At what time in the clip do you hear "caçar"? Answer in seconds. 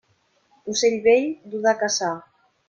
1.83-2.11